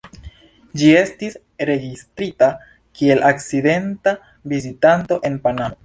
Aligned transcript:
Ĝi 0.81 0.87
estis 1.01 1.35
registrita 1.71 2.49
kiel 3.01 3.25
akcidenta 3.31 4.19
vizitanto 4.57 5.25
en 5.31 5.39
Panamo. 5.47 5.77